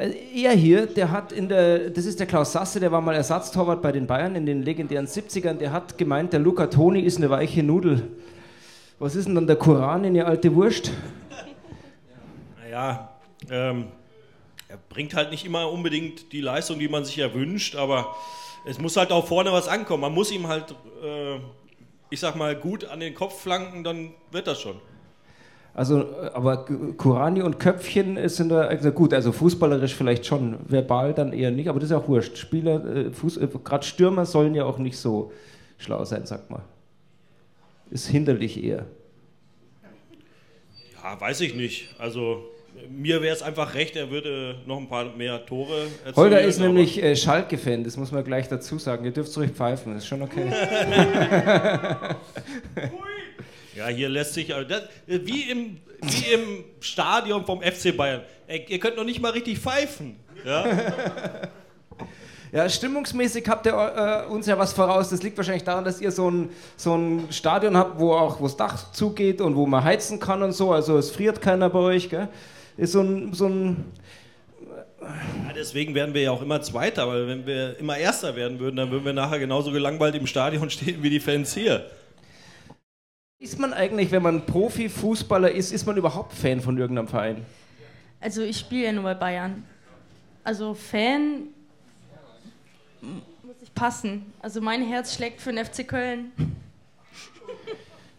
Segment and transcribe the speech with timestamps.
[0.00, 3.14] Äh, er hier, der hat in der, das ist der Klaus Sasse, der war mal
[3.14, 7.18] Ersatztorwart bei den Bayern in den legendären 70ern, der hat gemeint, der Luca Toni ist
[7.18, 8.10] eine weiche Nudel.
[8.98, 10.90] Was ist denn dann der Koran in ihr alte Wurst?
[12.62, 13.10] Naja,
[13.50, 13.88] ähm,
[14.68, 18.14] er bringt halt nicht immer unbedingt die Leistung, die man sich erwünscht, aber
[18.66, 20.02] es muss halt auch vorne was ankommen.
[20.02, 21.36] Man muss ihm halt, äh,
[22.08, 24.80] ich sag mal, gut an den Kopf flanken, dann wird das schon.
[25.72, 26.64] Also, aber
[26.96, 31.68] Kurani und Köpfchen sind da also gut, also fußballerisch vielleicht schon, verbal dann eher nicht,
[31.68, 32.36] aber das ist auch wurscht.
[32.36, 35.32] Spieler, äh, äh, gerade Stürmer sollen ja auch nicht so
[35.78, 36.62] schlau sein, sagt man.
[37.90, 38.86] Ist hinderlich eher.
[41.02, 41.94] Ja, weiß ich nicht.
[41.98, 42.44] Also
[42.88, 46.16] mir wäre es einfach recht, er würde noch ein paar mehr Tore erzielen.
[46.16, 49.04] Holger ist nämlich äh, Schalke-Fan, das muss man gleich dazu sagen.
[49.04, 50.50] Ihr dürft ruhig pfeifen, das ist schon okay.
[53.80, 58.20] Ja, hier lässt sich, das, wie, im, wie im Stadion vom FC Bayern.
[58.46, 60.16] Ey, ihr könnt noch nicht mal richtig pfeifen.
[60.44, 60.66] Ja,
[62.52, 65.08] ja stimmungsmäßig habt ihr äh, uns ja was voraus.
[65.08, 68.54] Das liegt wahrscheinlich daran, dass ihr so ein, so ein Stadion habt, wo auch das
[68.58, 70.72] Dach zugeht und wo man heizen kann und so.
[70.72, 72.10] Also es friert keiner bei euch.
[72.10, 72.28] Gell?
[72.76, 73.84] Ist so ein, so ein
[75.00, 78.76] ja, deswegen werden wir ja auch immer Zweiter, weil wenn wir immer Erster werden würden,
[78.76, 81.86] dann würden wir nachher genauso gelangweilt im Stadion stehen wie die Fans hier.
[83.42, 87.42] Ist man eigentlich, wenn man Profifußballer ist, ist man überhaupt Fan von irgendeinem Verein?
[88.20, 89.64] Also ich spiele ja nur bei Bayern.
[90.44, 91.44] Also Fan
[93.00, 94.26] muss ich passen.
[94.42, 96.32] Also mein Herz schlägt für den FC Köln.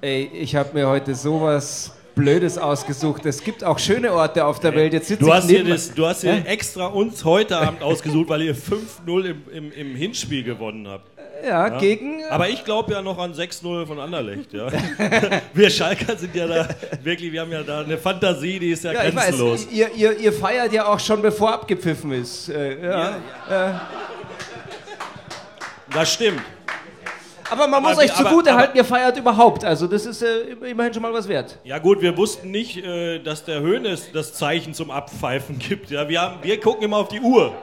[0.00, 3.24] Ey, ich habe mir heute sowas Blödes ausgesucht.
[3.24, 4.94] Es gibt auch schöne Orte auf der Welt.
[4.94, 8.56] Jetzt du, hast dir das, du hast dir extra uns heute Abend ausgesucht, weil ihr
[8.56, 11.13] 5-0 im, im, im Hinspiel gewonnen habt.
[11.44, 12.24] Ja, ja, gegen.
[12.30, 14.52] Aber ich glaube ja noch an 6-0 von Anderlecht.
[14.52, 14.68] Ja.
[15.54, 16.68] wir Schalker sind ja da
[17.02, 19.66] wirklich, wir haben ja da eine Fantasie, die ist ja, ja grenzenlos.
[19.66, 22.48] Weiß, ihr, ihr, ihr, feiert ja auch schon bevor abgepfiffen ist.
[22.48, 23.16] Äh, ja,
[23.50, 23.88] ja.
[25.92, 26.40] Das stimmt.
[27.50, 29.64] Aber man aber muss euch zugute halten, ihr feiert überhaupt.
[29.64, 31.58] Also das ist äh, immerhin schon mal was wert.
[31.64, 35.90] Ja gut, wir wussten nicht, äh, dass der Höhnes das Zeichen zum Abpfeifen gibt.
[35.90, 37.54] Ja, wir, haben, wir gucken immer auf die Uhr.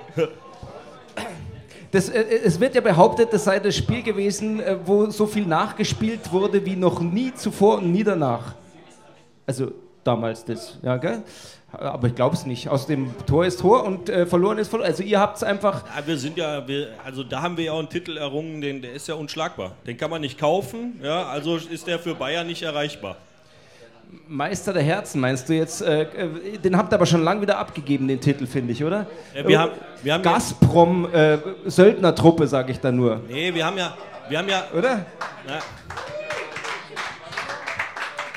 [1.92, 5.46] Das, äh, es wird ja behauptet, das sei das Spiel gewesen, äh, wo so viel
[5.46, 8.56] nachgespielt wurde wie noch nie zuvor und nie danach.
[9.46, 9.72] Also
[10.04, 11.24] damals das, ja, gell?
[11.74, 12.68] Aber ich glaube es nicht.
[12.68, 14.90] Aus dem Tor ist Tor und äh, verloren ist verloren.
[14.90, 15.86] Also ihr habt es einfach.
[15.96, 18.82] Ja, wir sind ja, wir, also da haben wir ja auch einen Titel errungen, den,
[18.82, 19.74] der ist ja unschlagbar.
[19.88, 23.18] Den kann man nicht kaufen, ja, also ist der für Bayern nicht erreichbar.
[24.28, 25.82] Meister der Herzen, meinst du jetzt?
[25.82, 29.08] Äh, äh, den habt ihr aber schon lange wieder abgegeben, den Titel, finde ich, oder?
[29.34, 29.72] Ja, wir haben,
[30.04, 33.22] wir haben Gazprom, äh, Söldnertruppe, sage ich da nur.
[33.28, 33.96] Nee, wir haben ja.
[34.30, 35.06] Wir haben ja oder?
[35.46, 35.60] Na.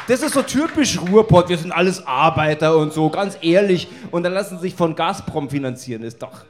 [0.07, 3.89] Das ist so typisch Ruhrpott, wir sind alles Arbeiter und so, ganz ehrlich.
[4.11, 6.43] Und dann lassen sie sich von Gazprom finanzieren, ist doch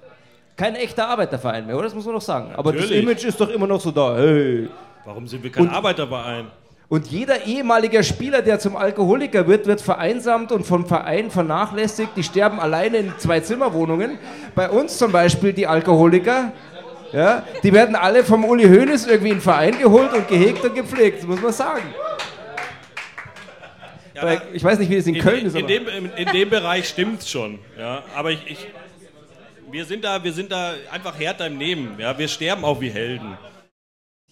[0.56, 1.84] kein echter Arbeiterverein mehr, oder?
[1.84, 2.52] Das muss man doch sagen.
[2.56, 2.91] Aber Natürlich.
[2.91, 4.16] das Image ist doch immer noch so da.
[4.16, 4.68] Hey.
[5.04, 6.46] Warum sind wir kein und, Arbeiterverein?
[6.89, 12.11] Und jeder ehemalige Spieler, der zum Alkoholiker wird, wird vereinsamt und vom Verein vernachlässigt.
[12.17, 14.19] Die sterben alleine in zwei Zimmerwohnungen.
[14.55, 16.53] Bei uns zum Beispiel die Alkoholiker,
[17.12, 20.75] ja, die werden alle vom Uli Hoeneß irgendwie in den Verein geholt und gehegt und
[20.75, 21.95] gepflegt, das muss man sagen.
[24.15, 25.56] Ja, ich weiß nicht, wie das in, in Köln ist.
[25.56, 27.59] In dem, in dem Bereich stimmt es schon.
[27.78, 28.66] Ja, aber ich, ich,
[29.71, 31.97] wir, sind da, wir sind da einfach härter im Nehmen.
[31.99, 33.37] Ja, wir sterben auch wie Helden.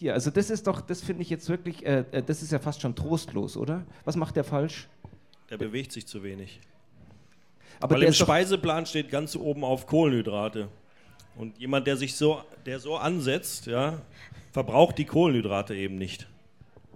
[0.02, 2.58] Hier, also das ist doch, das finde ich jetzt wirklich, äh, äh, das ist ja
[2.58, 3.86] fast schon trostlos, oder?
[4.04, 4.88] Was macht der falsch?
[5.48, 6.58] Der bewegt sich zu wenig.
[7.78, 10.66] Aber Weil im Speiseplan steht ganz oben auf Kohlenhydrate.
[11.36, 14.02] Und jemand, der sich so, der so ansetzt, ja,
[14.50, 16.26] verbraucht die Kohlenhydrate eben nicht.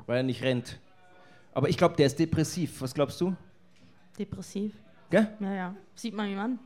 [0.07, 0.81] Weil er nicht rennt.
[1.55, 2.81] Aber ich glaube, der ist depressiv.
[2.81, 3.37] Was glaubst du?
[4.19, 4.75] Depressiv?
[5.11, 5.33] Gell?
[5.39, 6.59] Naja, sieht man ihm an.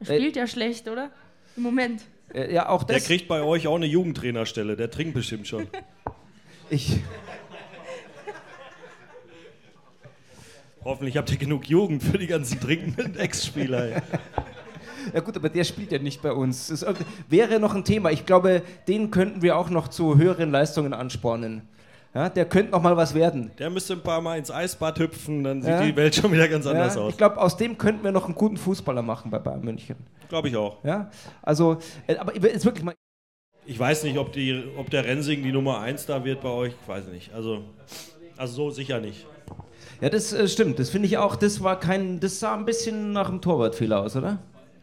[0.00, 1.12] Er äh, spielt äh, ja schlecht, oder?
[1.56, 2.02] Im Moment.
[2.34, 2.96] Äh, ja, auch das.
[2.96, 5.68] Der kriegt bei euch auch eine Jugendtrainerstelle, der trinkt bestimmt schon.
[6.70, 6.98] ich.
[10.84, 14.02] Hoffentlich habt ihr genug Jugend für die ganzen trinkenden Ex-Spieler.
[15.12, 16.68] Ja gut, aber der spielt ja nicht bei uns.
[16.68, 16.84] Das
[17.28, 18.10] wäre noch ein Thema.
[18.10, 21.62] Ich glaube, den könnten wir auch noch zu höheren Leistungen anspornen.
[22.14, 23.50] Ja, der könnte noch mal was werden.
[23.58, 25.82] Der müsste ein paar Mal ins Eisbad hüpfen, dann sieht ja.
[25.82, 27.10] die Welt schon wieder ganz anders ja, aus.
[27.10, 29.96] Ich glaube, aus dem könnten wir noch einen guten Fußballer machen bei Bayern München.
[30.28, 30.84] Glaube ich auch.
[30.84, 31.10] Ja,
[31.40, 32.94] also, äh, aber jetzt wirklich mal.
[33.64, 36.74] Ich weiß nicht, ob, die, ob der Rensing die Nummer 1 da wird bei euch.
[36.82, 37.32] Ich weiß nicht.
[37.32, 37.62] Also,
[38.36, 39.26] also so sicher nicht.
[40.02, 40.78] Ja, das äh, stimmt.
[40.80, 41.36] Das finde ich auch.
[41.36, 42.20] Das war kein.
[42.20, 44.38] Das sah ein bisschen nach einem Torwartfehler aus, oder?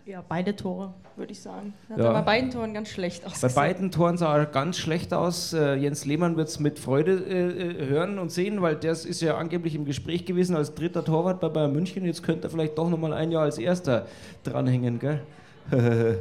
[0.09, 1.71] Ja, beide Tore, würde ich sagen.
[1.87, 2.11] Hat ja.
[2.11, 3.41] bei beiden Toren ganz schlecht aus.
[3.41, 5.53] Bei beiden Toren sah er ganz schlecht aus.
[5.53, 9.37] Äh, Jens Lehmann wird es mit Freude äh, hören und sehen, weil der ist ja
[9.37, 12.05] angeblich im Gespräch gewesen als dritter Torwart bei Bayern München.
[12.05, 14.07] Jetzt könnte er vielleicht doch nochmal ein Jahr als erster
[14.43, 15.21] dranhängen, gell?